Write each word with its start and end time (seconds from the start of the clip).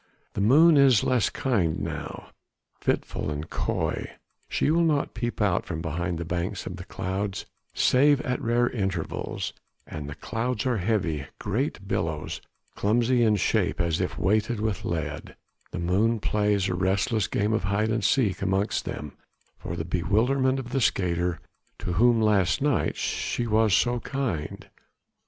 The 0.33 0.41
moon 0.41 0.77
is 0.77 1.03
less 1.03 1.29
kind 1.29 1.79
now, 1.79 2.31
fitful 2.79 3.29
and 3.29 3.47
coy; 3.51 4.09
she 4.49 4.71
will 4.71 4.81
not 4.81 5.13
peep 5.13 5.39
out 5.39 5.67
from 5.67 5.79
behind 5.79 6.17
the 6.17 6.25
banks 6.25 6.65
of 6.65 6.75
clouds 6.87 7.45
save 7.75 8.19
at 8.21 8.41
rare 8.41 8.67
intervals; 8.67 9.53
and 9.85 10.09
the 10.09 10.15
clouds 10.15 10.65
are 10.65 10.77
heavy; 10.77 11.27
great 11.37 11.87
billows, 11.87 12.41
clumsy 12.73 13.21
in 13.21 13.35
shape 13.35 13.79
as 13.79 14.01
if 14.01 14.17
weighted 14.17 14.59
with 14.59 14.83
lead; 14.83 15.35
the 15.69 15.77
moon 15.77 16.19
plays 16.19 16.67
a 16.67 16.73
restless 16.73 17.27
game 17.27 17.53
of 17.53 17.65
hide 17.65 17.89
and 17.89 18.03
seek 18.03 18.41
amongst 18.41 18.85
them 18.85 19.15
for 19.59 19.75
the 19.75 19.85
bewilderment 19.85 20.57
of 20.57 20.71
the 20.71 20.81
skater, 20.81 21.39
to 21.77 21.93
whom 21.93 22.19
last 22.19 22.59
night 22.59 22.95
she 22.97 23.45
was 23.45 23.71
so 23.71 23.99
kind. 23.99 24.67